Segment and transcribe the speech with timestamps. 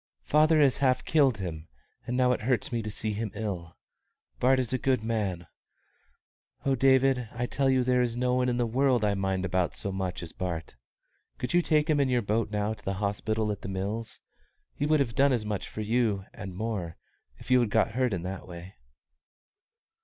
[0.23, 1.67] "Father has half killed him,
[2.07, 3.77] and now it hurts me to see him ill.
[4.39, 5.45] Bart is a good man.
[6.65, 9.75] O David, I tell you there is no one in the world I mind about
[9.75, 10.75] so much as Bart.
[11.37, 14.19] Could you take him in your boat now to the hospital at The Mills?
[14.73, 16.97] He would have done as much for you, and more,
[17.37, 18.73] if you had got hurt in that way."